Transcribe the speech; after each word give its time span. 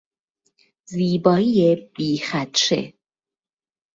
زیبایی 0.85 1.75
بیخدشه 1.75 2.93